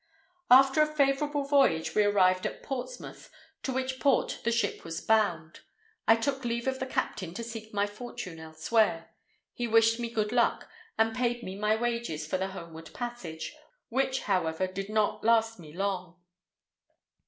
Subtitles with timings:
[0.49, 5.59] "After a favourable voyage we arrived at Portsmouth, to which port the ship was bound.
[6.07, 9.11] I took leave of the captain to seek my fortune elsewhere.
[9.53, 10.67] He wished me good luck,
[10.97, 13.55] and paid me my wages for the homeward passage,
[13.89, 16.19] which, however, did not last me long.